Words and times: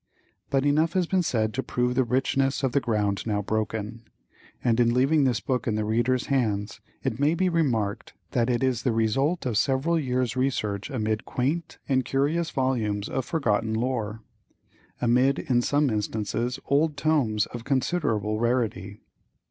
But 0.49 0.65
enough 0.65 0.93
has 0.93 1.05
been 1.05 1.21
said 1.21 1.53
to 1.53 1.61
prove 1.61 1.93
the 1.93 2.03
richness 2.03 2.63
of 2.63 2.71
the 2.71 2.79
ground 2.79 3.23
now 3.27 3.43
broken, 3.43 4.01
and 4.63 4.79
in 4.79 4.95
leaving 4.95 5.25
this 5.25 5.39
book 5.39 5.67
in 5.67 5.75
the 5.75 5.85
reader's 5.85 6.25
hands, 6.25 6.81
it 7.03 7.19
may 7.19 7.35
be 7.35 7.49
remarked 7.49 8.13
that 8.31 8.49
it 8.49 8.63
is 8.63 8.81
the 8.81 8.93
result 8.93 9.45
of 9.45 9.59
several 9.59 9.99
years' 9.99 10.35
research 10.35 10.89
amid 10.89 11.25
"quaint 11.25 11.77
and 11.87 12.03
curious 12.03 12.49
volumes 12.49 13.09
of 13.09 13.25
forgotten 13.25 13.75
lore;" 13.75 14.23
amid, 14.99 15.37
in 15.37 15.61
some 15.61 15.91
instances, 15.91 16.59
old 16.65 16.97
tomes 16.97 17.45
of 17.45 17.63
considerable 17.63 18.39
rarity. 18.39 19.01